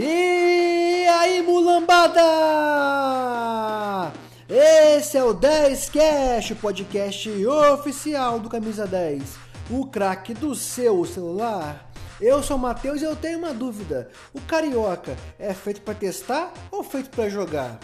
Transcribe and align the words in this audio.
E 0.00 1.08
aí, 1.08 1.42
mulambada! 1.42 2.22
Esse 4.48 5.18
é 5.18 5.24
o 5.24 5.34
10 5.34 5.90
Cash, 5.90 6.52
o 6.52 6.56
podcast 6.56 7.28
oficial 7.46 8.38
do 8.38 8.48
Camisa 8.48 8.86
10, 8.86 9.24
o 9.68 9.88
craque 9.88 10.32
do 10.34 10.54
seu 10.54 11.04
celular. 11.04 11.90
Eu 12.20 12.44
sou 12.44 12.56
o 12.56 12.60
Matheus 12.60 13.02
e 13.02 13.06
eu 13.06 13.16
tenho 13.16 13.40
uma 13.40 13.52
dúvida: 13.52 14.08
o 14.32 14.40
carioca 14.40 15.16
é 15.36 15.52
feito 15.52 15.80
para 15.80 15.94
testar 15.94 16.52
ou 16.70 16.84
feito 16.84 17.10
para 17.10 17.28
jogar? 17.28 17.80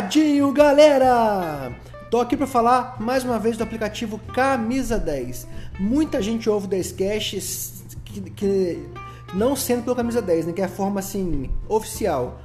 Recadinho, 0.00 0.50
galera! 0.50 1.76
Tô 2.10 2.20
aqui 2.20 2.34
para 2.34 2.46
falar 2.46 2.96
mais 2.98 3.22
uma 3.22 3.38
vez 3.38 3.58
do 3.58 3.64
aplicativo 3.64 4.18
Camisa 4.34 4.98
10. 4.98 5.46
Muita 5.78 6.22
gente 6.22 6.48
ouve 6.48 6.64
o 6.64 6.70
10 6.70 6.92
Cash 6.92 7.82
que, 8.02 8.30
que 8.30 8.88
não 9.34 9.54
sendo 9.54 9.82
pelo 9.84 9.94
Camisa 9.94 10.22
10, 10.22 10.46
né, 10.46 10.52
que 10.54 10.62
é 10.62 10.64
a 10.64 10.68
forma 10.68 11.00
assim 11.00 11.50
oficial. 11.68 12.40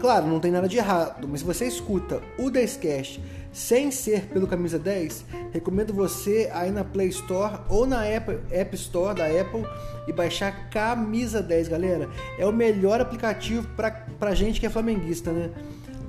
Claro, 0.00 0.26
não 0.26 0.40
tem 0.40 0.50
nada 0.50 0.66
de 0.66 0.76
errado, 0.76 1.28
mas 1.28 1.40
se 1.40 1.46
você 1.46 1.64
escuta 1.64 2.20
o 2.36 2.50
10 2.50 2.76
Cash 2.78 3.20
sem 3.52 3.92
ser 3.92 4.22
pelo 4.22 4.48
Camisa 4.48 4.76
10, 4.76 5.26
recomendo 5.52 5.94
você 5.94 6.50
aí 6.52 6.72
na 6.72 6.82
Play 6.82 7.06
Store 7.10 7.60
ou 7.68 7.86
na 7.86 8.04
App, 8.04 8.36
App 8.50 8.74
Store 8.74 9.16
da 9.16 9.26
Apple 9.26 9.64
e 10.08 10.12
baixar 10.12 10.68
Camisa 10.70 11.40
10, 11.40 11.68
galera. 11.68 12.10
É 12.36 12.44
o 12.44 12.52
melhor 12.52 13.00
aplicativo 13.00 13.64
para 13.76 13.92
pra 14.18 14.34
gente 14.34 14.58
que 14.58 14.66
é 14.66 14.70
flamenguista, 14.70 15.30
né? 15.30 15.50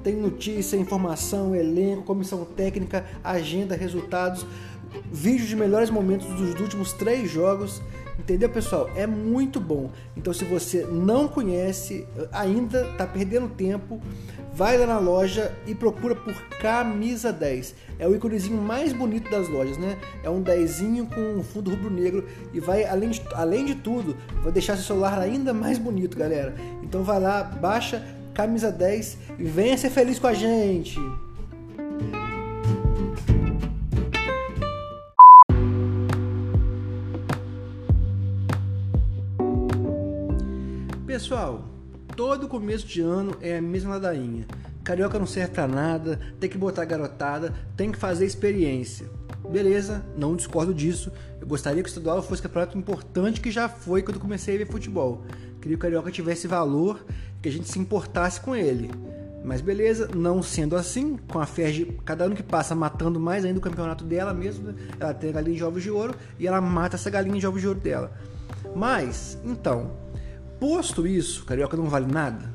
Tem 0.06 0.16
notícia, 0.16 0.78
informação, 0.78 1.56
elenco, 1.56 2.04
comissão 2.04 2.46
técnica, 2.46 3.04
agenda, 3.24 3.76
resultados, 3.76 4.46
vídeos 5.12 5.50
de 5.50 5.56
melhores 5.56 5.90
momentos 5.90 6.28
dos 6.28 6.62
últimos 6.62 6.94
três 6.94 7.32
jogos. 7.32 7.82
Entendeu, 8.20 8.48
pessoal? 8.48 8.88
É 8.96 9.08
muito 9.08 9.60
bom. 9.60 9.90
Então, 10.16 10.32
se 10.32 10.46
você 10.46 10.84
não 10.86 11.28
conhece, 11.28 12.06
ainda 12.32 12.88
está 12.92 13.08
perdendo 13.08 13.50
tempo, 13.50 14.00
vai 14.54 14.78
lá 14.78 14.86
na 14.86 15.00
loja 15.00 15.52
e 15.66 15.74
procura 15.74 16.16
por 16.16 16.36
Camisa 16.62 17.34
10. 17.34 17.74
É 17.98 18.08
o 18.08 18.16
íconezinho 18.16 18.62
mais 18.62 18.94
bonito 18.94 19.32
das 19.32 19.50
lojas, 19.50 19.80
né? 19.80 19.98
É 20.24 20.30
um 20.30 20.40
dezinho 20.40 21.08
com 21.08 21.20
um 21.20 21.44
fundo 21.44 21.72
rubro-negro 21.72 22.24
e 22.54 22.60
vai, 22.60 22.86
além 22.86 23.10
de, 23.10 23.24
além 23.34 23.66
de 23.66 23.74
tudo, 23.74 24.16
vai 24.44 24.52
deixar 24.52 24.76
seu 24.76 24.86
celular 24.86 25.20
ainda 25.20 25.52
mais 25.52 25.80
bonito, 25.80 26.16
galera. 26.16 26.54
Então, 26.84 27.04
vai 27.04 27.20
lá, 27.20 27.42
baixa 27.44 28.06
camisa 28.36 28.70
10 28.70 29.18
e 29.40 29.46
venha 29.46 29.78
ser 29.78 29.90
feliz 29.90 30.20
com 30.20 30.28
a 30.28 30.34
gente. 30.34 31.00
Pessoal, 41.08 41.64
todo 42.14 42.50
começo 42.50 42.86
de 42.86 43.00
ano 43.00 43.38
é 43.42 43.58
a 43.58 43.62
mesma 43.62 43.92
ladainha. 43.92 44.46
Carioca 44.84 45.18
não 45.18 45.26
serve 45.26 45.54
pra 45.54 45.66
nada, 45.66 46.20
tem 46.38 46.50
que 46.50 46.58
botar 46.58 46.84
garotada, 46.84 47.54
tem 47.78 47.90
que 47.90 47.98
fazer 47.98 48.26
experiência. 48.26 49.10
Beleza, 49.50 50.06
não 50.18 50.36
discordo 50.36 50.74
disso. 50.74 51.10
Eu 51.40 51.48
gostaria 51.48 51.82
que 51.82 51.88
o 51.88 51.92
estadual 51.92 52.22
fosse 52.22 52.42
campeonato 52.42 52.78
importante 52.78 53.40
que 53.40 53.50
já 53.50 53.70
foi 53.70 54.04
quando 54.04 54.20
comecei 54.20 54.56
a 54.56 54.58
ver 54.58 54.68
futebol. 54.70 55.24
Queria 55.62 55.78
que 55.78 55.80
o 55.80 55.80
Carioca 55.80 56.12
tivesse 56.12 56.48
valor 56.48 57.04
que 57.46 57.50
a 57.50 57.52
gente 57.52 57.72
se 57.72 57.78
importasse 57.78 58.42
com 58.42 58.56
ele. 58.56 58.90
Mas 59.44 59.62
beleza, 59.62 60.10
não 60.16 60.42
sendo 60.42 60.76
assim, 60.76 61.16
com 61.28 61.38
a 61.40 61.46
Ferg, 61.46 62.00
cada 62.04 62.24
ano 62.24 62.36
que 62.36 62.42
passa 62.42 62.74
matando 62.74 63.20
mais 63.20 63.46
ainda 63.46 63.60
o 63.60 63.62
campeonato 63.62 64.04
dela 64.04 64.34
mesmo, 64.34 64.72
né? 64.72 64.74
ela 65.00 65.14
tem 65.14 65.30
a 65.30 65.34
galinha 65.34 65.56
de 65.56 65.64
ovos 65.64 65.84
de 65.84 65.92
ouro 65.92 66.16
e 66.40 66.48
ela 66.48 66.60
mata 66.60 66.96
essa 66.96 67.08
galinha 67.08 67.40
de 67.40 67.46
ovos 67.46 67.62
de 67.62 67.68
ouro 67.68 67.80
dela. 67.80 68.12
Mas, 68.76 69.38
então, 69.46 69.92
posto 70.60 71.06
isso, 71.06 71.46
Carioca 71.46 71.78
não 71.78 71.88
vale 71.88 72.12
nada, 72.12 72.52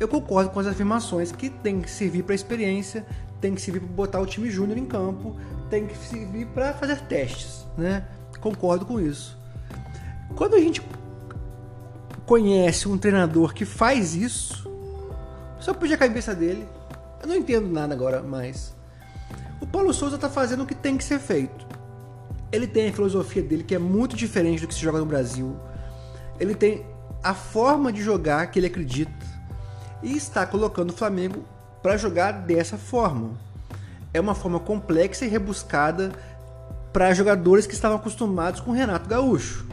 eu 0.00 0.08
concordo 0.08 0.50
com 0.50 0.58
as 0.58 0.66
afirmações 0.66 1.30
que 1.30 1.48
tem 1.48 1.80
que 1.80 1.88
servir 1.88 2.24
para 2.24 2.34
experiência, 2.34 3.06
tem 3.40 3.54
que 3.54 3.60
servir 3.60 3.78
para 3.78 3.94
botar 3.94 4.20
o 4.20 4.26
time 4.26 4.50
júnior 4.50 4.76
em 4.76 4.86
campo, 4.86 5.36
tem 5.70 5.86
que 5.86 5.96
servir 5.96 6.48
para 6.48 6.72
fazer 6.72 7.00
testes, 7.02 7.64
né? 7.78 8.04
Concordo 8.40 8.84
com 8.84 9.00
isso. 9.00 9.38
Quando 10.34 10.56
a 10.56 10.58
gente 10.58 10.82
conhece 12.26 12.88
um 12.88 12.98
treinador 12.98 13.54
que 13.54 13.64
faz 13.64 14.14
isso, 14.14 14.68
só 15.60 15.72
puxa 15.72 15.94
a 15.94 15.98
cabeça 15.98 16.34
dele. 16.34 16.66
Eu 17.22 17.28
não 17.28 17.36
entendo 17.36 17.68
nada 17.68 17.94
agora 17.94 18.20
mais. 18.20 18.74
O 19.60 19.66
Paulo 19.66 19.94
Souza 19.94 20.16
está 20.16 20.28
fazendo 20.28 20.64
o 20.64 20.66
que 20.66 20.74
tem 20.74 20.96
que 20.98 21.04
ser 21.04 21.20
feito. 21.20 21.66
Ele 22.50 22.66
tem 22.66 22.88
a 22.88 22.92
filosofia 22.92 23.42
dele 23.42 23.62
que 23.62 23.74
é 23.74 23.78
muito 23.78 24.16
diferente 24.16 24.60
do 24.60 24.68
que 24.68 24.74
se 24.74 24.80
joga 24.80 24.98
no 24.98 25.06
Brasil. 25.06 25.56
Ele 26.38 26.54
tem 26.54 26.84
a 27.22 27.32
forma 27.32 27.92
de 27.92 28.02
jogar 28.02 28.48
que 28.48 28.58
ele 28.58 28.66
acredita 28.66 29.12
e 30.02 30.16
está 30.16 30.44
colocando 30.44 30.90
o 30.90 30.92
Flamengo 30.92 31.44
para 31.82 31.96
jogar 31.96 32.32
dessa 32.32 32.76
forma. 32.76 33.30
É 34.12 34.20
uma 34.20 34.34
forma 34.34 34.58
complexa 34.58 35.24
e 35.24 35.28
rebuscada 35.28 36.12
para 36.92 37.14
jogadores 37.14 37.66
que 37.66 37.74
estavam 37.74 37.96
acostumados 37.96 38.60
com 38.60 38.72
Renato 38.72 39.08
Gaúcho 39.08 39.66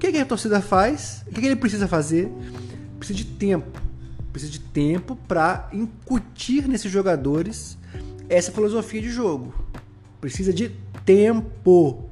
que, 0.00 0.10
que 0.10 0.18
a 0.18 0.24
torcida 0.24 0.60
faz? 0.62 1.22
O 1.26 1.30
que, 1.30 1.40
que 1.40 1.46
ele 1.46 1.56
precisa 1.56 1.86
fazer? 1.86 2.32
Precisa 2.98 3.18
de 3.18 3.24
tempo. 3.26 3.78
Precisa 4.32 4.50
de 4.50 4.60
tempo 4.60 5.14
para 5.28 5.68
incutir 5.72 6.66
nesses 6.66 6.90
jogadores 6.90 7.76
essa 8.28 8.50
filosofia 8.50 9.02
de 9.02 9.10
jogo. 9.10 9.54
Precisa 10.20 10.52
de 10.52 10.70
tempo. 11.04 12.08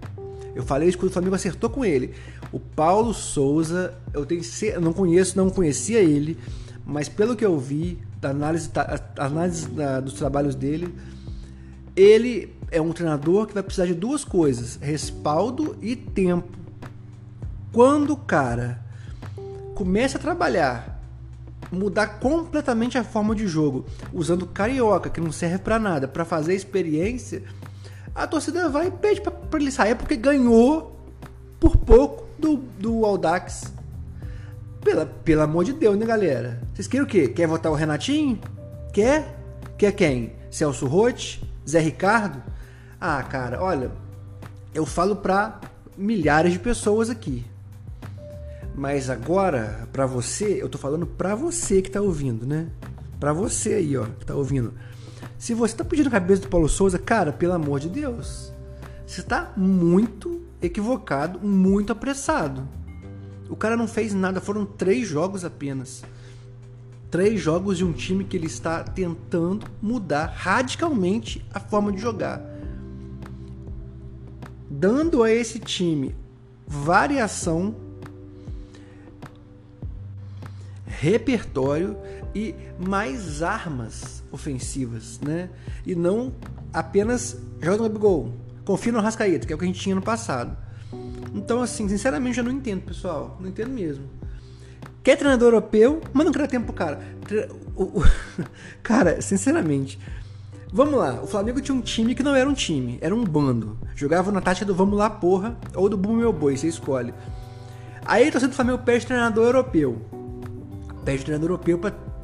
Eu 0.54 0.62
falei 0.62 0.88
isso 0.88 0.98
quando 0.98 1.10
o 1.10 1.12
Flamengo 1.12 1.34
acertou 1.34 1.70
com 1.70 1.84
ele. 1.84 2.14
O 2.52 2.60
Paulo 2.60 3.14
Souza, 3.14 3.94
eu 4.12 4.26
tenho 4.26 4.42
não 4.80 4.92
conheço, 4.92 5.36
não 5.36 5.48
conhecia 5.48 6.00
ele, 6.00 6.36
mas 6.84 7.08
pelo 7.08 7.36
que 7.36 7.44
eu 7.44 7.58
vi, 7.58 7.98
da 8.20 8.30
análise, 8.30 8.68
da 8.70 9.00
análise 9.16 9.68
da, 9.68 10.00
dos 10.00 10.14
trabalhos 10.14 10.54
dele, 10.54 10.92
ele 11.94 12.54
é 12.70 12.80
um 12.80 12.92
treinador 12.92 13.46
que 13.46 13.54
vai 13.54 13.62
precisar 13.62 13.86
de 13.86 13.94
duas 13.94 14.24
coisas: 14.24 14.78
respaldo 14.82 15.76
e 15.80 15.96
tempo. 15.96 16.57
Quando 17.72 18.14
o 18.14 18.16
cara 18.16 18.80
começa 19.74 20.18
a 20.18 20.20
trabalhar, 20.20 21.00
mudar 21.70 22.18
completamente 22.18 22.96
a 22.96 23.04
forma 23.04 23.34
de 23.34 23.46
jogo, 23.46 23.84
usando 24.12 24.46
carioca, 24.46 25.10
que 25.10 25.20
não 25.20 25.30
serve 25.30 25.58
para 25.58 25.78
nada, 25.78 26.08
para 26.08 26.24
fazer 26.24 26.54
experiência, 26.54 27.42
a 28.14 28.26
torcida 28.26 28.68
vai 28.68 28.88
e 28.88 28.90
pede 28.90 29.20
para 29.20 29.60
ele 29.60 29.70
sair 29.70 29.94
porque 29.94 30.16
ganhou 30.16 30.98
por 31.60 31.76
pouco 31.76 32.26
do, 32.38 32.56
do 32.56 33.04
Aldax. 33.04 33.72
Pela, 34.80 35.06
pelo 35.06 35.42
amor 35.42 35.64
de 35.64 35.72
Deus, 35.72 35.96
né, 35.98 36.06
galera? 36.06 36.60
Vocês 36.72 36.88
querem 36.88 37.04
o 37.04 37.08
quê? 37.08 37.28
Quer 37.28 37.46
votar 37.46 37.70
o 37.70 37.74
Renatinho? 37.74 38.40
Quer? 38.92 39.36
Quer 39.76 39.92
quem? 39.92 40.32
Celso 40.50 40.86
Rotti? 40.86 41.42
Zé 41.68 41.80
Ricardo? 41.80 42.42
Ah, 43.00 43.22
cara, 43.22 43.62
olha, 43.62 43.90
eu 44.74 44.86
falo 44.86 45.16
pra 45.16 45.60
milhares 45.96 46.52
de 46.52 46.58
pessoas 46.58 47.10
aqui. 47.10 47.44
Mas 48.78 49.10
agora, 49.10 49.88
para 49.92 50.06
você, 50.06 50.62
eu 50.62 50.68
tô 50.68 50.78
falando 50.78 51.04
para 51.04 51.34
você 51.34 51.82
que 51.82 51.90
tá 51.90 52.00
ouvindo, 52.00 52.46
né? 52.46 52.68
Para 53.18 53.32
você 53.32 53.74
aí, 53.74 53.96
ó, 53.96 54.04
que 54.04 54.24
tá 54.24 54.36
ouvindo. 54.36 54.72
Se 55.36 55.52
você 55.52 55.74
tá 55.74 55.84
pedindo 55.84 56.06
a 56.06 56.12
cabeça 56.12 56.42
do 56.42 56.48
Paulo 56.48 56.68
Souza, 56.68 56.96
cara, 56.96 57.32
pelo 57.32 57.54
amor 57.54 57.80
de 57.80 57.88
Deus, 57.88 58.52
você 59.04 59.20
tá 59.20 59.52
muito 59.56 60.42
equivocado, 60.62 61.40
muito 61.40 61.90
apressado. 61.90 62.68
O 63.50 63.56
cara 63.56 63.76
não 63.76 63.88
fez 63.88 64.14
nada, 64.14 64.40
foram 64.40 64.64
três 64.64 65.08
jogos 65.08 65.44
apenas. 65.44 66.04
Três 67.10 67.40
jogos 67.40 67.78
de 67.78 67.84
um 67.84 67.92
time 67.92 68.22
que 68.22 68.36
ele 68.36 68.46
está 68.46 68.84
tentando 68.84 69.66
mudar 69.82 70.26
radicalmente 70.26 71.44
a 71.52 71.58
forma 71.58 71.90
de 71.90 72.00
jogar. 72.00 72.40
Dando 74.70 75.24
a 75.24 75.32
esse 75.32 75.58
time 75.58 76.14
variação 76.64 77.87
repertório 81.00 81.96
e 82.34 82.54
mais 82.78 83.42
armas 83.42 84.22
ofensivas, 84.32 85.20
né? 85.20 85.48
E 85.86 85.94
não 85.94 86.32
apenas 86.72 87.36
joga 87.60 87.88
no 87.88 87.98
gol, 87.98 88.34
confia 88.64 88.92
no 88.92 89.00
Rascaeta, 89.00 89.46
que 89.46 89.52
é 89.52 89.56
o 89.56 89.58
que 89.58 89.64
a 89.64 89.68
gente 89.68 89.80
tinha 89.80 89.94
no 89.94 90.02
passado. 90.02 90.56
Então, 91.34 91.62
assim, 91.62 91.88
sinceramente, 91.88 92.38
eu 92.38 92.44
não 92.44 92.50
entendo, 92.50 92.82
pessoal. 92.82 93.36
Não 93.40 93.48
entendo 93.48 93.70
mesmo. 93.70 94.04
Quer 95.02 95.16
treinador 95.16 95.48
europeu, 95.48 96.00
mas 96.12 96.24
não 96.24 96.32
quer 96.32 96.48
tempo 96.48 96.72
cara. 96.72 97.00
O, 97.76 98.02
cara, 98.82 99.20
sinceramente. 99.20 99.98
Vamos 100.70 100.94
lá, 100.94 101.22
o 101.22 101.26
Flamengo 101.26 101.62
tinha 101.62 101.74
um 101.74 101.80
time 101.80 102.14
que 102.14 102.22
não 102.22 102.34
era 102.34 102.48
um 102.48 102.52
time, 102.52 102.98
era 103.00 103.14
um 103.14 103.24
bando. 103.24 103.78
Jogava 103.94 104.30
na 104.30 104.40
tática 104.40 104.66
do 104.66 104.74
vamos 104.74 104.98
lá, 104.98 105.08
porra, 105.08 105.56
ou 105.74 105.88
do 105.88 105.96
bum 105.96 106.14
meu 106.14 106.30
boi, 106.30 106.58
você 106.58 106.68
escolhe. 106.68 107.14
Aí 108.04 108.28
a 108.28 108.30
torcida 108.30 108.50
do 108.50 108.54
Flamengo 108.54 108.78
pede 108.78 109.06
treinador 109.06 109.46
europeu. 109.46 110.17
Pede 111.08 111.24
treinador 111.24 111.52
europeu 111.52 111.80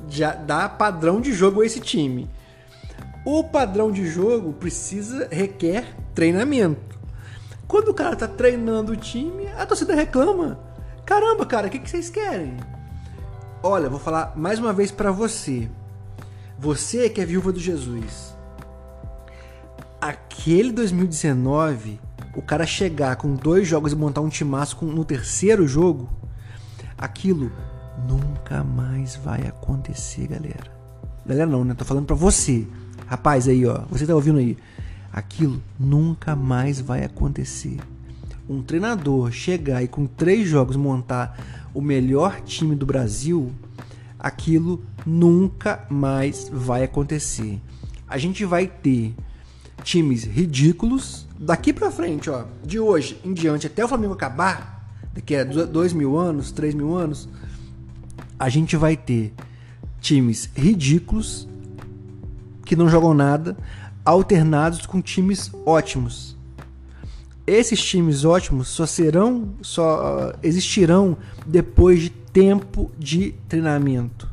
já 0.07 0.35
dar 0.35 0.77
padrão 0.77 1.19
de 1.19 1.33
jogo 1.33 1.63
a 1.63 1.65
esse 1.65 1.81
time. 1.81 2.29
O 3.25 3.43
padrão 3.43 3.91
de 3.91 4.07
jogo 4.07 4.53
precisa, 4.53 5.27
requer 5.33 5.97
treinamento. 6.15 6.99
Quando 7.67 7.89
o 7.89 7.95
cara 7.95 8.15
tá 8.15 8.29
treinando 8.29 8.93
o 8.93 8.97
time, 8.97 9.49
a 9.57 9.65
torcida 9.65 9.95
reclama. 9.95 10.61
Caramba, 11.07 11.47
cara, 11.47 11.69
o 11.69 11.71
que, 11.71 11.79
que 11.79 11.89
vocês 11.89 12.11
querem? 12.11 12.59
Olha, 13.63 13.89
vou 13.89 13.99
falar 13.99 14.35
mais 14.37 14.59
uma 14.59 14.75
vez 14.75 14.91
para 14.91 15.11
você. 15.11 15.67
Você 16.59 17.09
que 17.09 17.23
é 17.23 17.25
viúva 17.25 17.53
do 17.53 17.61
Jesus. 17.61 18.37
Aquele 19.99 20.71
2019, 20.71 21.99
o 22.37 22.43
cara 22.43 22.67
chegar 22.67 23.17
com 23.17 23.35
dois 23.35 23.67
jogos 23.67 23.93
e 23.95 23.97
montar 23.97 24.21
um 24.21 24.29
timaço 24.29 24.85
no 24.85 25.07
terceiro 25.07 25.67
jogo, 25.67 26.07
aquilo 26.99 27.51
nunca 28.45 28.63
mais 28.63 29.17
vai 29.17 29.41
acontecer, 29.47 30.27
galera. 30.27 30.71
Galera 31.25 31.47
não, 31.47 31.65
né? 31.65 31.73
Tô 31.73 31.83
falando 31.83 32.05
pra 32.05 32.15
você. 32.15 32.67
Rapaz 33.07 33.49
aí, 33.49 33.65
ó. 33.65 33.85
Você 33.91 34.07
tá 34.07 34.15
ouvindo 34.15 34.39
aí. 34.39 34.59
Aquilo 35.11 35.63
nunca 35.81 36.37
mais 36.37 36.79
vai 36.79 37.05
acontecer. 37.05 37.79
Um 38.47 38.63
treinador 38.63 39.33
chegar 39.33 39.83
e 39.83 39.89
com 39.89 40.07
três 40.07 40.47
jogos 40.47 40.77
montar 40.77 41.43
o 41.73 41.81
melhor 41.81 42.43
time 42.43 42.77
do 42.77 42.85
Brasil, 42.85 43.51
aquilo 44.19 44.85
nunca 45.07 45.87
mais 45.89 46.51
vai 46.53 46.85
acontecer. 46.85 47.59
A 48.07 48.19
gente 48.19 48.45
vai 48.45 48.67
ter 48.67 49.15
times 49.83 50.25
ridículos 50.25 51.27
daqui 51.39 51.73
para 51.73 51.91
frente, 51.91 52.29
ó, 52.29 52.45
de 52.63 52.79
hoje 52.79 53.19
em 53.25 53.33
diante 53.33 53.67
até 53.67 53.83
o 53.83 53.89
Flamengo 53.89 54.13
acabar, 54.13 54.87
daqui 55.15 55.35
a 55.35 55.45
dois 55.45 55.95
mil 55.95 56.19
anos, 56.19 56.53
três 56.53 56.75
mil 56.75 56.95
anos, 56.95 57.29
a 58.39 58.49
gente 58.49 58.77
vai 58.77 58.97
ter 58.97 59.33
times 60.01 60.51
ridículos 60.55 61.49
que 62.65 62.77
não 62.77 62.89
jogam 62.89 63.15
nada, 63.15 63.57
alternados 64.05 64.87
com 64.87 65.01
times 65.01 65.51
ótimos 65.67 66.35
esses 67.47 67.83
times 67.83 68.25
ótimos 68.25 68.69
só 68.69 68.87
serão, 68.87 69.51
só 69.61 70.31
uh, 70.31 70.39
existirão 70.43 71.17
depois 71.47 72.01
de 72.01 72.11
tempo 72.11 72.91
de 72.99 73.35
treinamento. 73.49 74.29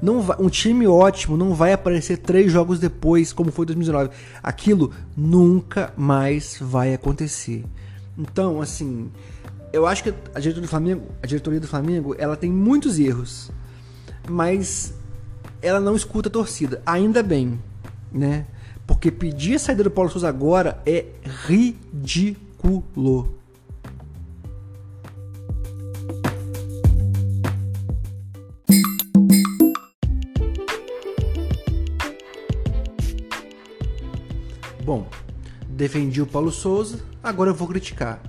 Não 0.00 0.22
vai, 0.22 0.36
um 0.38 0.48
time 0.48 0.86
ótimo 0.86 1.36
não 1.36 1.54
vai 1.54 1.72
aparecer 1.72 2.18
três 2.18 2.50
jogos 2.50 2.78
depois, 2.78 3.32
como 3.32 3.50
foi 3.50 3.64
em 3.64 3.66
2019. 3.66 4.10
Aquilo 4.42 4.92
nunca 5.16 5.92
mais 5.96 6.56
vai 6.60 6.94
acontecer. 6.94 7.64
Então, 8.16 8.60
assim, 8.62 9.10
eu 9.72 9.86
acho 9.86 10.02
que 10.02 10.10
a 10.34 10.40
diretoria 10.40 10.62
do 10.62 10.68
Flamengo, 10.68 11.06
a 11.22 11.26
diretoria 11.26 11.60
do 11.60 11.68
Flamengo, 11.68 12.14
ela 12.18 12.36
tem 12.36 12.50
muitos 12.50 12.98
erros, 12.98 13.50
mas 14.28 14.94
ela 15.62 15.80
não 15.80 15.94
escuta 15.94 16.28
a 16.28 16.32
torcida. 16.32 16.82
Ainda 16.84 17.22
bem, 17.22 17.60
né? 18.12 18.46
Porque 18.86 19.10
pedir 19.10 19.54
a 19.54 19.58
saída 19.58 19.84
do 19.84 19.90
Paulo 19.90 20.10
Souza 20.10 20.28
agora 20.28 20.82
é 20.84 21.06
ridículo. 21.46 23.38
Bom, 34.84 35.06
defendi 35.68 36.20
o 36.20 36.26
Paulo 36.26 36.50
Souza, 36.50 36.98
agora 37.22 37.50
eu 37.50 37.54
vou 37.54 37.68
criticar. 37.68 38.20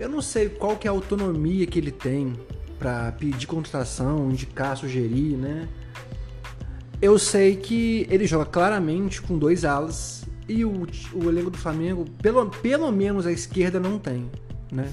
Eu 0.00 0.08
não 0.08 0.22
sei 0.22 0.48
qual 0.48 0.78
que 0.78 0.88
é 0.88 0.90
a 0.90 0.94
autonomia 0.94 1.66
que 1.66 1.78
ele 1.78 1.90
tem 1.90 2.32
para 2.78 3.12
pedir 3.12 3.46
contratação, 3.46 4.30
indicar, 4.30 4.74
sugerir, 4.74 5.36
né? 5.36 5.68
Eu 7.02 7.18
sei 7.18 7.54
que 7.54 8.06
ele 8.08 8.26
joga 8.26 8.46
claramente 8.46 9.20
com 9.20 9.36
dois 9.36 9.62
alas 9.62 10.24
e 10.48 10.64
o, 10.64 10.86
o 11.12 11.28
elenco 11.28 11.50
do 11.50 11.58
Flamengo, 11.58 12.06
pelo, 12.22 12.48
pelo 12.48 12.90
menos 12.90 13.26
a 13.26 13.32
esquerda, 13.32 13.78
não 13.78 13.98
tem, 13.98 14.30
né? 14.72 14.90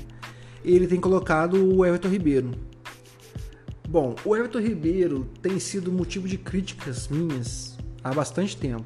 Ele 0.62 0.86
tem 0.86 1.00
colocado 1.00 1.54
o 1.54 1.86
Everton 1.86 2.09
Ribeiro. 2.09 2.51
Bom, 3.88 4.13
o 4.25 4.36
Everton 4.36 4.59
Ribeiro 4.59 5.25
tem 5.42 5.57
sido 5.57 5.89
motivo 5.89 6.27
de 6.27 6.38
críticas 6.38 7.07
minhas 7.07 7.77
há 8.04 8.13
bastante 8.13 8.57
tempo. 8.57 8.86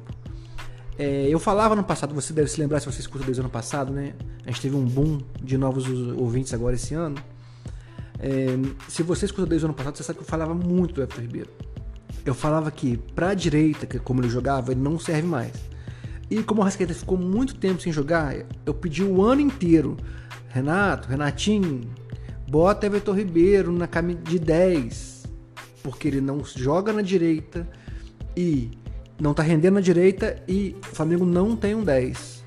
É, 0.98 1.26
eu 1.28 1.38
falava 1.38 1.74
no 1.74 1.82
passado, 1.82 2.14
você 2.14 2.32
deve 2.32 2.48
se 2.48 2.60
lembrar 2.60 2.80
se 2.80 2.86
você 2.86 3.00
escuta 3.00 3.24
desde 3.24 3.40
o 3.40 3.44
ano 3.44 3.50
passado, 3.50 3.92
né? 3.92 4.14
A 4.44 4.50
gente 4.50 4.60
teve 4.60 4.76
um 4.76 4.84
boom 4.84 5.18
de 5.42 5.56
novos 5.56 5.88
ouvintes 5.88 6.52
agora 6.52 6.74
esse 6.74 6.94
ano. 6.94 7.16
É, 8.18 8.56
se 8.88 9.02
você 9.02 9.24
escuta 9.24 9.46
desde 9.46 9.64
o 9.64 9.68
ano 9.68 9.74
passado, 9.74 9.96
você 9.96 10.02
sabe 10.02 10.18
que 10.18 10.24
eu 10.24 10.28
falava 10.28 10.54
muito 10.54 10.94
do 10.94 11.02
Everton 11.02 11.22
Ribeiro 11.22 11.50
eu 12.24 12.34
falava 12.34 12.70
que 12.70 12.96
para 12.96 13.30
a 13.30 13.34
direita, 13.34 13.86
que 13.86 13.98
como 13.98 14.20
ele 14.20 14.28
jogava, 14.28 14.72
ele 14.72 14.80
não 14.80 14.98
serve 14.98 15.26
mais. 15.26 15.52
E 16.30 16.42
como 16.42 16.60
o 16.60 16.64
Rascaeta 16.64 16.94
ficou 16.94 17.18
muito 17.18 17.56
tempo 17.56 17.82
sem 17.82 17.92
jogar, 17.92 18.34
eu 18.64 18.72
pedi 18.72 19.02
o 19.02 19.22
ano 19.22 19.40
inteiro. 19.40 19.96
Renato, 20.48 21.08
Renatinho, 21.08 21.90
bota 22.48 22.86
Everton 22.86 23.12
Ribeiro 23.12 23.72
na 23.72 23.86
camisa 23.86 24.20
de 24.20 24.38
10, 24.38 25.26
porque 25.82 26.08
ele 26.08 26.20
não 26.20 26.44
joga 26.44 26.92
na 26.92 27.02
direita 27.02 27.68
e 28.36 28.70
não 29.22 29.32
tá 29.32 29.40
rendendo 29.40 29.74
na 29.74 29.80
direita 29.80 30.42
e 30.48 30.74
o 30.82 30.96
Flamengo 30.96 31.24
não 31.24 31.54
tem 31.54 31.76
um 31.76 31.84
10. 31.84 32.42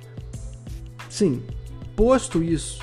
Sim, 1.10 1.42
posto 1.95 2.44
isso, 2.44 2.81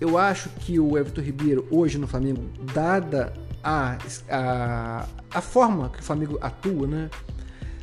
eu 0.00 0.16
acho 0.16 0.48
que 0.48 0.80
o 0.80 0.96
Everton 0.96 1.20
Ribeiro 1.20 1.68
hoje 1.70 1.98
no 1.98 2.06
Flamengo, 2.06 2.42
dada 2.72 3.30
a, 3.62 3.98
a, 4.30 5.06
a 5.34 5.40
forma 5.42 5.90
que 5.90 6.00
o 6.00 6.02
Flamengo 6.02 6.38
atua, 6.40 6.86
né? 6.86 7.10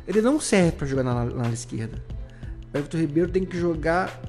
Ele 0.08 0.20
não 0.20 0.40
serve 0.40 0.72
para 0.72 0.88
jogar 0.88 1.04
na, 1.04 1.24
na, 1.26 1.48
esquerda. 1.50 2.02
O 2.74 2.76
Everton 2.76 2.98
Ribeiro 2.98 3.30
tem 3.30 3.44
que 3.44 3.56
jogar 3.56 4.20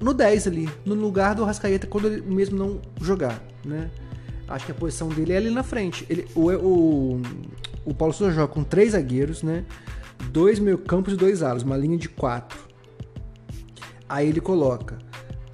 no 0.00 0.12
10 0.12 0.48
ali, 0.48 0.68
no 0.84 0.96
lugar 0.96 1.36
do 1.36 1.44
Rascaeta 1.44 1.86
quando 1.86 2.08
ele 2.08 2.22
mesmo 2.22 2.58
não 2.58 2.82
jogar, 3.00 3.40
né? 3.64 3.88
Acho 4.48 4.66
que 4.66 4.72
a 4.72 4.74
posição 4.74 5.10
dele 5.10 5.32
é 5.32 5.36
ali 5.36 5.50
na 5.50 5.62
frente. 5.62 6.04
Ele, 6.10 6.26
o, 6.34 6.50
o, 6.50 7.22
o 7.84 7.94
Paulo 7.94 8.12
Souza 8.12 8.34
joga 8.34 8.52
com 8.52 8.64
três 8.64 8.92
zagueiros, 8.92 9.44
né? 9.44 9.64
Dois 10.30 10.58
meio 10.58 10.78
campos 10.78 11.14
e 11.14 11.16
dois 11.16 11.42
alas, 11.42 11.62
uma 11.62 11.76
linha 11.76 11.96
de 11.96 12.08
quatro. 12.08 12.58
Aí 14.08 14.28
ele 14.28 14.40
coloca 14.40 14.98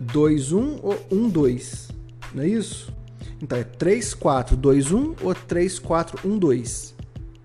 2-1 0.02 0.81
ou 0.83 0.95
1-2, 1.11 1.90
não 2.35 2.42
é 2.42 2.49
isso? 2.49 2.92
Então 3.40 3.59
é 3.59 3.64
3-4-2-1 3.64 5.16
ou 5.23 5.35
3-4-1-2. 5.35 6.95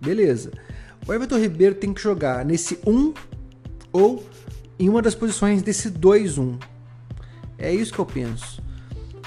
Beleza. 0.02 0.52
O 1.08 1.14
Everton 1.14 1.38
Ribeiro 1.38 1.76
tem 1.76 1.94
que 1.94 2.02
jogar 2.02 2.46
nesse 2.46 2.80
1 2.86 3.14
ou 3.92 4.24
em 4.78 4.90
uma 4.90 5.02
das 5.02 5.16
posições 5.16 5.62
desse 5.62 5.90
2-1. 5.90 6.62
É 7.58 7.74
isso 7.74 7.94
que 7.94 8.00
eu 8.00 8.06
penso. 8.06 8.62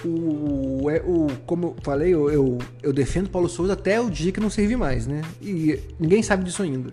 O, 0.05 0.87
o, 0.87 1.27
como 1.45 1.67
eu 1.67 1.77
falei, 1.83 2.15
eu, 2.15 2.31
eu, 2.31 2.59
eu 2.83 2.93
defendo 2.93 3.29
Paulo 3.29 3.49
Souza 3.49 3.73
até 3.73 4.01
o 4.01 4.09
dia 4.09 4.33
que 4.33 4.41
não 4.41 4.49
serve 4.49 4.77
mais, 4.77 5.07
né? 5.07 5.23
E 5.43 5.79
ninguém 5.99 6.23
sabe 6.23 6.45
disso 6.45 6.63
ainda. 6.63 6.93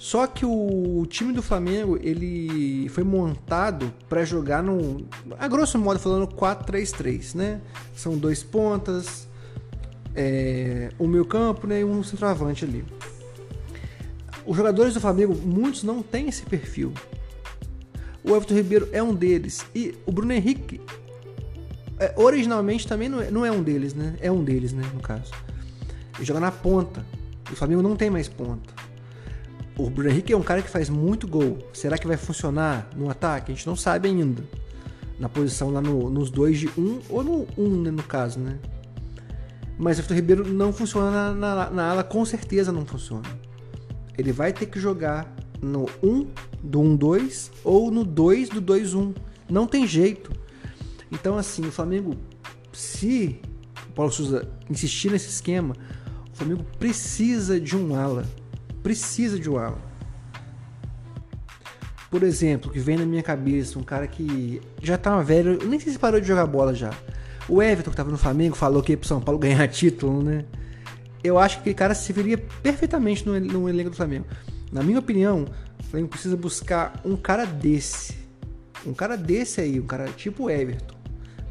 Só 0.00 0.26
que 0.26 0.46
o 0.46 1.04
time 1.10 1.30
do 1.30 1.42
Flamengo 1.42 1.98
ele 2.00 2.88
foi 2.88 3.04
montado 3.04 3.92
para 4.08 4.24
jogar 4.24 4.62
no, 4.62 5.06
a 5.38 5.46
grosso 5.46 5.78
modo 5.78 6.00
falando 6.00 6.26
4-3-3, 6.26 7.34
né? 7.34 7.60
São 7.94 8.16
dois 8.16 8.42
pontas, 8.42 9.28
é, 10.16 10.88
um 10.98 11.06
meio 11.06 11.26
campo 11.26 11.66
né, 11.66 11.82
e 11.82 11.84
um 11.84 12.02
centroavante 12.02 12.64
ali. 12.64 12.82
Os 14.46 14.56
jogadores 14.56 14.94
do 14.94 15.00
Flamengo, 15.02 15.34
muitos 15.34 15.82
não 15.82 16.02
têm 16.02 16.30
esse 16.30 16.46
perfil. 16.46 16.94
O 18.24 18.30
Everton 18.30 18.54
Ribeiro 18.54 18.88
é 18.92 19.02
um 19.02 19.14
deles 19.14 19.66
e 19.74 19.94
o 20.06 20.12
Bruno 20.12 20.32
Henrique 20.32 20.80
é, 21.98 22.14
originalmente 22.16 22.88
também 22.88 23.10
não 23.10 23.20
é, 23.20 23.30
não 23.30 23.44
é 23.44 23.52
um 23.52 23.62
deles, 23.62 23.92
né? 23.92 24.16
É 24.18 24.32
um 24.32 24.42
deles, 24.42 24.72
né? 24.72 24.82
No 24.94 25.00
caso, 25.00 25.30
ele 26.16 26.24
joga 26.24 26.40
na 26.40 26.50
ponta. 26.50 27.04
O 27.52 27.54
Flamengo 27.54 27.82
não 27.82 27.94
tem 27.96 28.08
mais 28.08 28.28
ponta. 28.28 28.79
O 29.80 29.88
Bruno 29.88 30.10
Henrique 30.10 30.30
é 30.30 30.36
um 30.36 30.42
cara 30.42 30.60
que 30.60 30.68
faz 30.68 30.90
muito 30.90 31.26
gol. 31.26 31.56
Será 31.72 31.96
que 31.96 32.06
vai 32.06 32.18
funcionar 32.18 32.90
no 32.94 33.08
ataque? 33.08 33.50
A 33.50 33.54
gente 33.54 33.66
não 33.66 33.74
sabe 33.74 34.10
ainda. 34.10 34.44
Na 35.18 35.26
posição 35.26 35.70
lá 35.70 35.80
no, 35.80 36.10
nos 36.10 36.30
dois 36.30 36.58
de 36.58 36.68
um 36.78 37.00
ou 37.08 37.24
no 37.24 37.46
um, 37.56 37.80
né, 37.80 37.90
no 37.90 38.02
caso, 38.02 38.38
né? 38.38 38.58
Mas 39.78 39.96
o 39.96 40.02
Everton 40.02 40.14
Ribeiro 40.14 40.52
não 40.52 40.70
funciona 40.70 41.10
na, 41.10 41.32
na, 41.32 41.70
na, 41.70 41.90
ala, 41.92 42.04
com 42.04 42.22
certeza 42.26 42.70
não 42.70 42.84
funciona. 42.84 43.24
Ele 44.18 44.32
vai 44.32 44.52
ter 44.52 44.66
que 44.66 44.78
jogar 44.78 45.34
no 45.62 45.86
1 46.02 46.26
do 46.62 46.80
1-2 46.80 47.50
ou 47.64 47.90
no 47.90 48.04
2 48.04 48.50
do 48.50 48.60
2-1. 48.60 49.16
Não 49.48 49.66
tem 49.66 49.86
jeito. 49.86 50.30
Então, 51.10 51.38
assim, 51.38 51.66
o 51.66 51.72
Flamengo, 51.72 52.16
se 52.70 53.40
Paulo 53.94 54.12
Souza 54.12 54.46
insistir 54.68 55.10
nesse 55.10 55.30
esquema, 55.30 55.74
o 56.30 56.36
Flamengo 56.36 56.66
precisa 56.78 57.58
de 57.58 57.74
um 57.74 57.94
ala. 57.94 58.26
Precisa 58.82 59.38
de 59.38 59.48
um 59.48 59.58
ala. 59.58 59.78
Por 62.10 62.24
exemplo, 62.24 62.72
que 62.72 62.80
vem 62.80 62.96
na 62.96 63.06
minha 63.06 63.22
cabeça, 63.22 63.78
um 63.78 63.84
cara 63.84 64.06
que 64.06 64.60
já 64.82 64.98
tá 64.98 65.20
velho, 65.22 65.58
nem 65.66 65.78
sei 65.78 65.92
se 65.92 65.98
parou 65.98 66.20
de 66.20 66.26
jogar 66.26 66.44
bola 66.46 66.74
já. 66.74 66.90
O 67.48 67.62
Everton, 67.62 67.90
que 67.90 67.96
tava 67.96 68.10
no 68.10 68.18
Flamengo, 68.18 68.56
falou 68.56 68.82
que 68.82 68.92
ia 68.92 68.98
pro 68.98 69.06
São 69.06 69.20
Paulo 69.20 69.38
ganhar 69.38 69.66
título, 69.68 70.22
né? 70.22 70.44
Eu 71.22 71.38
acho 71.38 71.56
que 71.56 71.60
aquele 71.60 71.74
cara 71.74 71.94
se 71.94 72.12
viria 72.12 72.38
perfeitamente 72.38 73.26
no, 73.26 73.38
no 73.38 73.68
elenco 73.68 73.90
do 73.90 73.96
Flamengo. 73.96 74.26
Na 74.72 74.82
minha 74.82 74.98
opinião, 74.98 75.46
o 75.78 75.82
Flamengo 75.84 76.10
precisa 76.10 76.36
buscar 76.36 77.00
um 77.04 77.16
cara 77.16 77.44
desse. 77.44 78.18
Um 78.86 78.94
cara 78.94 79.16
desse 79.16 79.60
aí, 79.60 79.78
um 79.78 79.86
cara 79.86 80.06
tipo 80.06 80.50
Everton, 80.50 80.96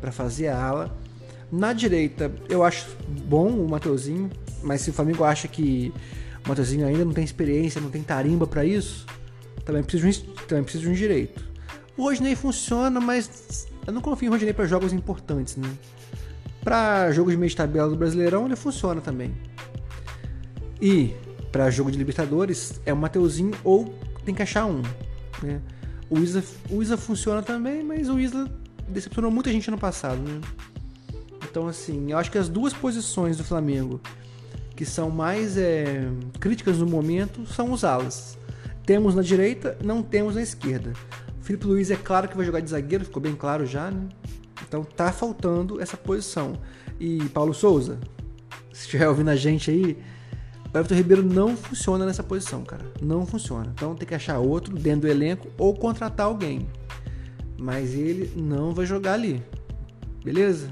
para 0.02 0.12
fazer 0.12 0.48
a 0.48 0.62
ala. 0.62 0.98
Na 1.52 1.72
direita, 1.74 2.32
eu 2.50 2.64
acho 2.64 2.88
bom 3.08 3.50
o 3.50 3.70
Mateuzinho, 3.70 4.30
mas 4.64 4.82
se 4.82 4.90
o 4.90 4.94
Flamengo 4.94 5.24
acha 5.24 5.48
que 5.48 5.94
o 6.46 6.50
Mateuzinho 6.50 6.86
ainda 6.86 7.06
não 7.06 7.14
tem 7.14 7.24
experiência, 7.24 7.80
não 7.82 7.90
tem 7.90 8.02
tarimba 8.02 8.48
para 8.48 8.66
isso, 8.66 9.06
também 9.66 9.84
precisa, 9.84 10.10
de 10.10 10.20
um, 10.20 10.34
também 10.48 10.64
precisa 10.64 10.84
de 10.84 10.90
um 10.90 10.94
direito. 10.94 11.44
O 11.98 12.04
Rodney 12.04 12.36
funciona, 12.36 13.00
mas 13.00 13.68
eu 13.86 13.94
não 13.94 14.02
confio 14.02 14.28
em 14.28 14.30
Rodney 14.30 14.54
para 14.54 14.66
jogos 14.66 14.94
importantes, 14.94 15.58
né? 15.58 15.70
Para 16.64 17.12
jogos 17.12 17.32
de 17.32 17.38
meio 17.38 17.50
de 17.50 17.56
tabela 17.56 17.90
do 17.90 17.96
Brasileirão, 17.96 18.46
ele 18.46 18.56
funciona 18.56 19.02
também. 19.02 19.34
E 20.82 21.14
para 21.52 21.70
jogo 21.70 21.92
de 21.92 21.98
Libertadores 21.98 22.80
é 22.86 22.94
o 22.94 22.98
Mateuzinho 22.98 23.54
ou 23.64 23.94
tem 24.24 24.34
que 24.34 24.42
achar 24.42 24.66
um. 24.66 24.82
Né? 25.42 25.62
O, 26.10 26.20
Isla, 26.20 26.44
o 26.70 26.82
Isla 26.82 26.98
funciona 26.98 27.42
também, 27.42 27.84
mas 27.84 28.10
o 28.10 28.20
Isla 28.20 28.50
decepcionou 28.88 29.32
muita 29.32 29.52
gente 29.52 29.70
no 29.70 29.78
passado. 29.78 30.22
Né? 30.22 30.42
Então, 31.50 31.68
assim, 31.68 32.12
eu 32.12 32.18
acho 32.18 32.32
que 32.32 32.38
as 32.38 32.48
duas 32.48 32.74
posições 32.74 33.38
do 33.38 33.44
Flamengo 33.44 34.00
que 34.80 34.86
são 34.86 35.10
mais 35.10 35.58
é, 35.58 36.10
críticas 36.40 36.78
no 36.78 36.86
momento 36.86 37.46
são 37.46 37.74
os 37.74 37.84
alas. 37.84 38.38
Temos 38.86 39.14
na 39.14 39.22
direita, 39.22 39.78
não 39.84 40.02
temos 40.02 40.36
na 40.36 40.42
esquerda. 40.42 40.94
Felipe 41.42 41.68
Luiz 41.68 41.92
é 41.92 41.98
claro 41.98 42.30
que 42.30 42.38
vai 42.38 42.46
jogar 42.46 42.62
de 42.62 42.70
zagueiro, 42.70 43.04
ficou 43.04 43.22
bem 43.22 43.36
claro 43.36 43.66
já, 43.66 43.92
né? 43.92 44.08
Então 44.66 44.82
tá 44.86 45.12
faltando 45.12 45.82
essa 45.82 45.98
posição. 45.98 46.54
E 46.98 47.22
Paulo 47.34 47.54
Souza, 47.54 48.00
se 48.72 48.84
estiver 48.84 49.10
ouvindo 49.10 49.32
a 49.32 49.36
gente 49.36 49.70
aí, 49.70 49.98
o 50.74 50.78
Everton 50.78 50.96
Ribeiro 50.96 51.24
não 51.24 51.58
funciona 51.58 52.06
nessa 52.06 52.24
posição, 52.24 52.64
cara. 52.64 52.86
Não 53.02 53.26
funciona. 53.26 53.74
Então 53.76 53.94
tem 53.96 54.08
que 54.08 54.16
achar 54.16 54.40
outro 54.40 54.74
dentro 54.78 55.02
do 55.02 55.08
elenco 55.10 55.50
ou 55.58 55.76
contratar 55.76 56.28
alguém. 56.28 56.70
Mas 57.58 57.94
ele 57.94 58.32
não 58.34 58.74
vai 58.74 58.86
jogar 58.86 59.16
ali. 59.16 59.44
Beleza? 60.24 60.72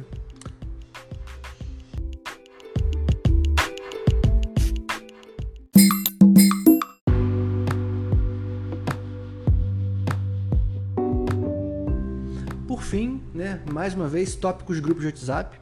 Mais 13.78 13.94
uma 13.94 14.08
vez, 14.08 14.34
tópicos 14.34 14.78
de 14.78 14.82
grupos 14.82 15.04
de 15.04 15.10
WhatsApp. 15.10 15.56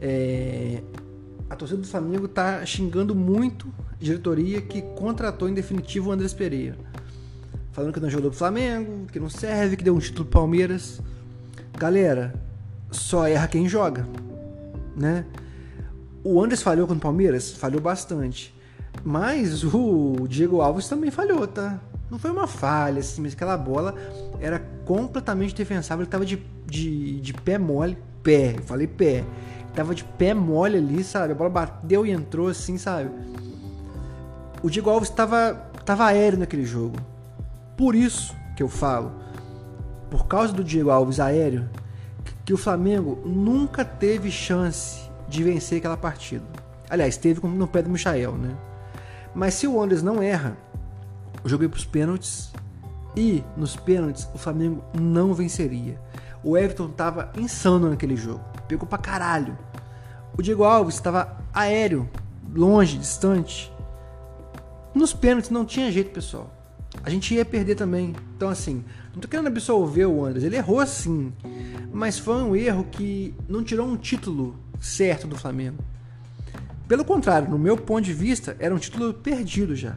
É, 0.00 0.80
a 1.50 1.54
torcida 1.54 1.78
do 1.78 1.86
Flamengo 1.86 2.26
tá 2.26 2.64
xingando 2.64 3.14
muito 3.14 3.70
a 3.92 4.02
diretoria 4.02 4.62
que 4.62 4.80
contratou 4.80 5.46
em 5.46 5.52
definitivo 5.52 6.08
o 6.08 6.12
Andrés 6.12 6.32
Pereira. 6.32 6.74
Falando 7.70 7.92
que 7.92 8.00
não 8.00 8.08
jogou 8.08 8.30
pro 8.30 8.38
Flamengo, 8.38 9.04
que 9.12 9.20
não 9.20 9.28
serve, 9.28 9.76
que 9.76 9.84
deu 9.84 9.94
um 9.94 9.98
título 9.98 10.24
pro 10.24 10.40
Palmeiras. 10.40 11.02
Galera, 11.76 12.34
só 12.90 13.28
erra 13.28 13.46
quem 13.46 13.68
joga, 13.68 14.08
né? 14.96 15.26
O 16.24 16.42
Andrés 16.42 16.62
falhou 16.62 16.86
com 16.86 16.94
o 16.94 16.98
Palmeiras? 16.98 17.50
Falhou 17.50 17.78
bastante. 17.78 18.54
Mas 19.04 19.62
o 19.64 20.26
Diego 20.30 20.62
Alves 20.62 20.88
também 20.88 21.10
falhou, 21.10 21.46
tá? 21.46 21.78
Não 22.14 22.18
foi 22.20 22.30
uma 22.30 22.46
falha, 22.46 23.00
assim, 23.00 23.20
mas 23.20 23.32
aquela 23.32 23.56
bola 23.56 23.92
era 24.40 24.60
completamente 24.84 25.52
defensável. 25.52 26.04
Ele 26.04 26.10
tava 26.10 26.24
de, 26.24 26.40
de, 26.64 27.20
de 27.20 27.32
pé 27.34 27.58
mole. 27.58 27.98
Pé, 28.22 28.54
eu 28.56 28.62
falei 28.62 28.86
pé 28.86 29.24
tava 29.74 29.94
de 29.94 30.04
pé 30.04 30.32
mole 30.32 30.78
ali, 30.78 31.02
sabe? 31.02 31.32
A 31.32 31.34
bola 31.34 31.50
bateu 31.50 32.06
e 32.06 32.10
entrou 32.10 32.48
assim, 32.48 32.78
sabe? 32.78 33.10
O 34.62 34.70
Diego 34.70 34.88
Alves 34.88 35.10
tava, 35.10 35.54
tava 35.84 36.06
aéreo 36.06 36.38
naquele 36.38 36.64
jogo. 36.64 36.96
Por 37.76 37.94
isso 37.94 38.34
que 38.56 38.62
eu 38.62 38.68
falo, 38.68 39.12
por 40.08 40.26
causa 40.26 40.52
do 40.52 40.62
Diego 40.62 40.90
Alves 40.90 41.18
aéreo, 41.18 41.68
que 42.44 42.54
o 42.54 42.56
Flamengo 42.56 43.20
nunca 43.26 43.84
teve 43.84 44.30
chance 44.30 45.10
de 45.28 45.42
vencer 45.42 45.78
aquela 45.78 45.96
partida. 45.96 46.44
Aliás, 46.88 47.16
teve 47.16 47.44
no 47.44 47.66
pé 47.66 47.82
do 47.82 47.90
Michael, 47.90 48.32
né? 48.32 48.54
Mas 49.34 49.54
se 49.54 49.66
o 49.66 49.82
Andres 49.82 50.02
não 50.02 50.22
erra, 50.22 50.56
joguei 51.48 51.68
para 51.68 51.78
os 51.78 51.84
pênaltis 51.84 52.52
e 53.16 53.44
nos 53.56 53.76
pênaltis 53.76 54.28
o 54.34 54.38
Flamengo 54.38 54.84
não 54.98 55.34
venceria. 55.34 56.00
O 56.42 56.56
Everton 56.56 56.88
tava 56.88 57.32
insano 57.38 57.88
naquele 57.88 58.16
jogo. 58.16 58.44
Pegou 58.68 58.86
pra 58.86 58.98
caralho. 58.98 59.56
O 60.36 60.42
Diego 60.42 60.64
Alves 60.64 60.94
estava 60.96 61.38
aéreo, 61.52 62.08
longe, 62.54 62.98
distante. 62.98 63.72
Nos 64.94 65.12
pênaltis 65.12 65.50
não 65.50 65.64
tinha 65.64 65.90
jeito, 65.90 66.10
pessoal. 66.10 66.52
A 67.02 67.10
gente 67.10 67.34
ia 67.34 67.44
perder 67.44 67.74
também. 67.74 68.14
Então, 68.36 68.48
assim, 68.48 68.84
não 69.12 69.20
tô 69.20 69.28
querendo 69.28 69.46
absolver 69.46 70.06
o 70.06 70.24
Andres. 70.24 70.44
Ele 70.44 70.56
errou 70.56 70.84
sim. 70.86 71.32
Mas 71.92 72.18
foi 72.18 72.36
um 72.36 72.54
erro 72.54 72.84
que 72.90 73.34
não 73.48 73.62
tirou 73.62 73.86
um 73.86 73.96
título 73.96 74.56
certo 74.80 75.26
do 75.26 75.36
Flamengo. 75.36 75.82
Pelo 76.86 77.04
contrário, 77.04 77.48
no 77.48 77.58
meu 77.58 77.76
ponto 77.76 78.02
de 78.02 78.12
vista, 78.12 78.56
era 78.58 78.74
um 78.74 78.78
título 78.78 79.14
perdido 79.14 79.74
já. 79.74 79.96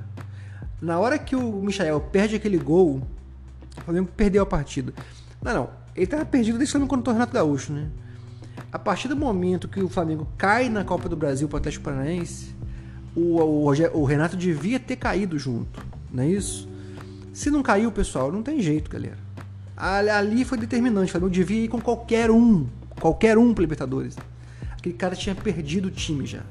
Na 0.81 0.99
hora 0.99 1.17
que 1.17 1.35
o 1.35 1.61
Michael 1.61 1.99
perde 2.11 2.35
aquele 2.35 2.57
gol, 2.57 3.01
o 3.77 3.81
Flamengo 3.81 4.09
perdeu 4.15 4.43
a 4.43 4.45
partida. 4.45 4.93
Não, 5.41 5.53
não. 5.53 5.69
Ele 5.95 6.05
estava 6.05 6.25
perdido 6.25 6.57
desde 6.57 6.77
quando 6.85 7.07
o 7.07 7.11
Renato 7.11 7.33
Gaúcho, 7.33 7.73
né? 7.73 7.89
A 8.71 8.77
partir 8.77 9.07
do 9.07 9.15
momento 9.15 9.67
que 9.67 9.81
o 9.81 9.89
Flamengo 9.89 10.27
cai 10.37 10.69
na 10.69 10.83
Copa 10.83 11.09
do 11.09 11.15
Brasil 11.15 11.47
para 11.47 11.55
o 11.55 11.59
Atlético 11.59 11.85
Paranaense, 11.85 12.55
o, 13.15 13.39
o, 13.41 13.65
o, 13.65 14.03
Renato 14.05 14.37
devia 14.37 14.79
ter 14.79 14.95
caído 14.95 15.39
junto, 15.39 15.83
não 16.11 16.23
é 16.23 16.27
isso? 16.27 16.69
Se 17.33 17.49
não 17.49 17.63
caiu, 17.63 17.91
pessoal, 17.91 18.31
não 18.31 18.43
tem 18.43 18.61
jeito, 18.61 18.91
galera. 18.91 19.17
Ali 19.75 20.45
foi 20.45 20.57
determinante, 20.57 21.09
o 21.09 21.11
Flamengo 21.11 21.31
devia 21.31 21.65
ir 21.65 21.67
com 21.67 21.81
qualquer 21.81 22.29
um, 22.29 22.67
qualquer 22.99 23.37
um 23.37 23.53
para 23.53 23.61
Libertadores. 23.61 24.15
Aquele 24.71 24.95
cara 24.95 25.15
tinha 25.15 25.33
perdido 25.33 25.87
o 25.87 25.91
time 25.91 26.25
já. 26.25 26.43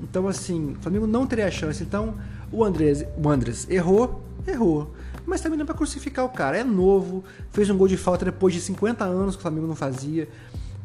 Então, 0.00 0.28
assim, 0.28 0.72
o 0.72 0.82
Flamengo 0.82 1.06
não 1.06 1.26
teria 1.26 1.46
a 1.46 1.50
chance. 1.50 1.82
Então, 1.82 2.14
o 2.54 2.64
Andrés, 2.64 3.04
o 3.16 3.28
Andrés 3.28 3.66
errou, 3.68 4.22
errou. 4.46 4.94
Mas 5.26 5.40
também 5.40 5.56
não 5.56 5.64
é 5.64 5.66
pra 5.66 5.74
crucificar 5.74 6.24
o 6.24 6.28
cara. 6.28 6.58
É 6.58 6.64
novo, 6.64 7.24
fez 7.50 7.70
um 7.70 7.76
gol 7.76 7.88
de 7.88 7.96
falta 7.96 8.26
depois 8.26 8.52
de 8.52 8.60
50 8.60 9.04
anos 9.04 9.34
que 9.34 9.40
o 9.40 9.42
Flamengo 9.42 9.66
não 9.66 9.74
fazia 9.74 10.28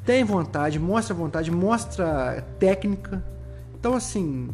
tem 0.10 0.24
vontade, 0.24 0.80
mostra 0.80 1.14
vontade, 1.14 1.52
mostra 1.52 2.44
técnica. 2.58 3.24
Então, 3.80 3.94
assim, 3.94 4.50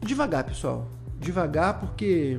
devagar, 0.00 0.44
pessoal. 0.44 0.86
Devagar, 1.18 1.80
porque. 1.80 2.38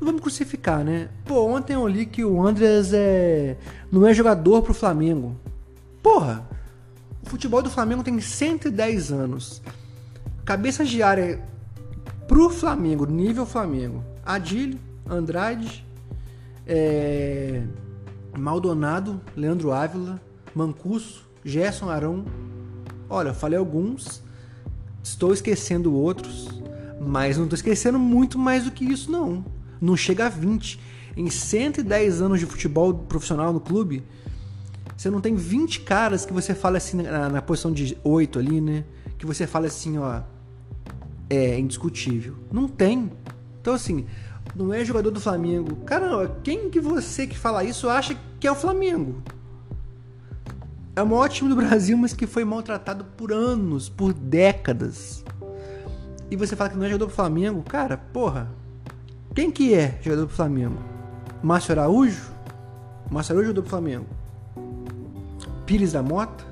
Não 0.00 0.08
vamos 0.08 0.20
crucificar, 0.20 0.82
né? 0.82 1.08
Pô, 1.24 1.46
ontem 1.46 1.74
eu 1.74 1.86
li 1.86 2.04
que 2.04 2.24
o 2.24 2.44
Andres 2.44 2.92
é. 2.92 3.56
não 3.92 4.04
é 4.04 4.12
jogador 4.12 4.60
pro 4.62 4.74
Flamengo. 4.74 5.36
Porra! 6.02 6.44
O 7.24 7.30
futebol 7.30 7.62
do 7.62 7.70
Flamengo 7.70 8.02
tem 8.02 8.20
110 8.20 9.12
anos. 9.12 9.62
Cabeça 10.44 10.84
de 10.84 11.00
área 11.00 11.40
pro 12.26 12.50
Flamengo, 12.50 13.06
nível 13.06 13.46
Flamengo. 13.46 14.04
Adílio, 14.24 14.78
Andrade, 15.08 15.84
é... 16.66 17.62
Maldonado, 18.36 19.20
Leandro 19.36 19.72
Ávila, 19.72 20.20
Mancuso, 20.54 21.22
Gerson 21.44 21.88
Arão. 21.88 22.24
Olha, 23.08 23.32
falei 23.32 23.58
alguns, 23.58 24.22
estou 25.02 25.32
esquecendo 25.32 25.94
outros, 25.94 26.48
mas 27.00 27.36
não 27.36 27.44
estou 27.44 27.56
esquecendo 27.56 27.98
muito 27.98 28.38
mais 28.38 28.64
do 28.64 28.70
que 28.70 28.84
isso, 28.84 29.10
não. 29.10 29.44
Não 29.80 29.96
chega 29.96 30.26
a 30.26 30.28
20. 30.28 30.80
Em 31.16 31.30
110 31.30 32.20
anos 32.20 32.40
de 32.40 32.46
futebol 32.46 32.92
profissional 32.92 33.52
no 33.52 33.60
clube, 33.60 34.04
você 34.96 35.10
não 35.10 35.20
tem 35.20 35.34
20 35.34 35.80
caras 35.80 36.26
que 36.26 36.32
você 36.32 36.54
fala 36.54 36.78
assim 36.78 37.02
na, 37.02 37.28
na 37.28 37.42
posição 37.42 37.72
de 37.72 37.96
8 38.02 38.38
ali, 38.38 38.60
né? 38.60 38.84
Que 39.18 39.24
você 39.24 39.46
fala 39.46 39.66
assim, 39.66 39.98
ó. 39.98 40.22
É 41.28 41.58
indiscutível. 41.58 42.36
Não 42.52 42.68
tem. 42.68 43.10
Então, 43.60 43.74
assim, 43.74 44.06
não 44.54 44.72
é 44.72 44.84
jogador 44.84 45.10
do 45.10 45.20
Flamengo. 45.20 45.76
Caramba, 45.84 46.36
quem 46.42 46.70
que 46.70 46.80
você 46.80 47.26
que 47.26 47.36
fala 47.36 47.64
isso 47.64 47.88
acha 47.88 48.16
que 48.38 48.46
é 48.46 48.52
o 48.52 48.54
Flamengo? 48.54 49.22
é 50.96 51.02
o 51.02 51.06
maior 51.06 51.28
time 51.28 51.50
do 51.50 51.56
Brasil, 51.56 51.96
mas 51.96 52.14
que 52.14 52.26
foi 52.26 52.42
maltratado 52.42 53.04
por 53.04 53.30
anos, 53.30 53.86
por 53.86 54.14
décadas. 54.14 55.22
E 56.30 56.36
você 56.36 56.56
fala 56.56 56.70
que 56.70 56.76
não 56.76 56.86
é 56.86 56.88
jogador 56.88 57.06
do 57.06 57.14
Flamengo? 57.14 57.62
Cara, 57.62 57.98
porra. 57.98 58.50
Quem 59.34 59.50
que 59.50 59.74
é 59.74 59.98
jogador 60.02 60.24
do 60.24 60.32
Flamengo? 60.32 60.78
Márcio 61.42 61.72
Araújo? 61.72 62.32
Márcio 63.10 63.34
Araújo 63.34 63.44
é 63.44 63.48
jogador 63.48 63.62
do 63.62 63.68
Flamengo. 63.68 64.06
Pires 65.66 65.92
da 65.92 66.02
Mota? 66.02 66.46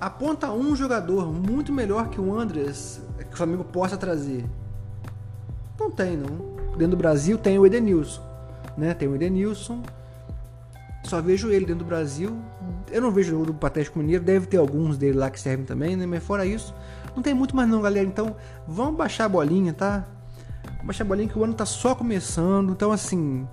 Aponta 0.00 0.50
um 0.50 0.74
jogador 0.76 1.32
muito 1.32 1.72
melhor 1.72 2.08
que 2.08 2.20
o 2.20 2.36
Andres 2.38 3.00
que 3.34 3.34
o 3.34 3.36
Flamengo 3.36 3.64
possa 3.64 3.96
trazer. 3.96 4.44
Não 5.78 5.90
tem, 5.90 6.16
não. 6.16 6.54
Dentro 6.76 6.92
do 6.92 6.96
Brasil 6.96 7.36
tem 7.36 7.58
o 7.58 7.66
Edenilson. 7.66 8.22
Né? 8.76 8.94
Tem 8.94 9.08
o 9.08 9.14
Edenilson. 9.14 9.82
Só 11.04 11.20
vejo 11.20 11.50
ele 11.50 11.66
dentro 11.66 11.84
do 11.84 11.88
Brasil. 11.88 12.36
Eu 12.90 13.02
não 13.02 13.10
vejo 13.10 13.38
o 13.38 13.44
do 13.44 13.66
Atlético 13.66 13.98
Mineiro. 13.98 14.24
Deve 14.24 14.46
ter 14.46 14.56
alguns 14.56 14.96
dele 14.96 15.18
lá 15.18 15.30
que 15.30 15.38
servem 15.38 15.66
também, 15.66 15.96
né? 15.96 16.06
Mas 16.06 16.22
fora 16.22 16.46
isso, 16.46 16.74
não 17.14 17.22
tem 17.22 17.34
muito 17.34 17.54
mais 17.54 17.68
não, 17.68 17.82
galera. 17.82 18.06
Então, 18.06 18.36
vamos 18.66 18.96
baixar 18.96 19.26
a 19.26 19.28
bolinha, 19.28 19.72
tá? 19.72 20.06
Baixar 20.82 21.04
a 21.04 21.08
bolinha 21.08 21.28
que 21.28 21.38
o 21.38 21.44
ano 21.44 21.54
tá 21.54 21.66
só 21.66 21.94
começando. 21.94 22.70
Então, 22.72 22.90
assim, 22.90 23.46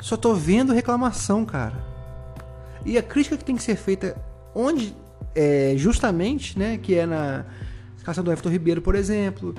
só 0.00 0.16
tô 0.16 0.34
vendo 0.34 0.72
reclamação, 0.72 1.44
cara. 1.46 1.82
E 2.84 2.98
a 2.98 3.02
crítica 3.02 3.36
que 3.36 3.44
tem 3.44 3.56
que 3.56 3.62
ser 3.62 3.76
feita 3.76 4.16
onde 4.54 4.94
é, 5.36 5.74
justamente, 5.76 6.58
né, 6.58 6.78
que 6.78 6.94
é 6.94 7.04
na 7.04 7.44
escalação 7.96 8.24
do 8.24 8.32
Everton 8.32 8.48
Ribeiro, 8.48 8.80
por 8.80 8.94
exemplo, 8.94 9.54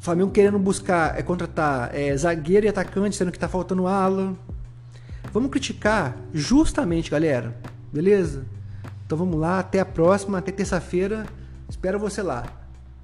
Flamengo 0.00 0.30
querendo 0.30 0.58
buscar, 0.58 1.18
é 1.18 1.22
contratar 1.22 1.94
é, 1.94 2.16
zagueiro 2.16 2.66
e 2.66 2.68
atacante, 2.68 3.16
sendo 3.16 3.30
que 3.30 3.38
tá 3.38 3.48
faltando 3.48 3.86
ala. 3.86 4.34
Vamos 5.32 5.50
criticar 5.50 6.16
justamente, 6.32 7.10
galera. 7.10 7.54
Beleza? 7.92 8.44
Então 9.06 9.16
vamos 9.16 9.38
lá, 9.38 9.58
até 9.58 9.80
a 9.80 9.84
próxima, 9.84 10.38
até 10.38 10.50
terça-feira. 10.50 11.26
Espero 11.68 11.98
você 11.98 12.22
lá. 12.22 12.44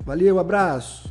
Valeu, 0.05 0.39
abraço. 0.39 1.10